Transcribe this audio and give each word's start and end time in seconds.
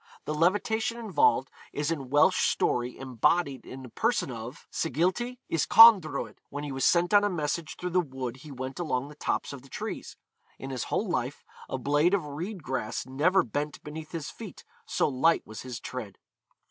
The 0.25 0.33
levitation 0.33 0.97
involved 0.97 1.51
is 1.71 1.91
in 1.91 2.09
Welsh 2.09 2.49
story 2.49 2.97
embodied 2.97 3.67
in 3.67 3.83
the 3.83 3.89
person 3.89 4.31
of 4.31 4.65
Sgilti 4.71 5.37
Yscawndroed; 5.47 6.37
when 6.49 6.63
he 6.63 6.71
was 6.71 6.85
sent 6.85 7.13
on 7.13 7.23
a 7.23 7.29
message 7.29 7.75
through 7.77 7.91
the 7.91 7.99
wood 7.99 8.37
he 8.37 8.51
went 8.51 8.79
along 8.79 9.09
the 9.09 9.15
tops 9.15 9.53
of 9.53 9.61
the 9.61 9.69
trees; 9.69 10.17
in 10.57 10.71
his 10.71 10.85
whole 10.85 11.07
life, 11.07 11.43
a 11.69 11.77
blade 11.77 12.15
of 12.15 12.25
reed 12.25 12.63
grass 12.63 13.05
never 13.05 13.43
bent 13.43 13.83
beneath 13.83 14.11
his 14.11 14.31
feet, 14.31 14.65
so 14.87 15.07
light 15.07 15.45
was 15.45 15.61
his 15.61 15.79
tread. 15.79 16.17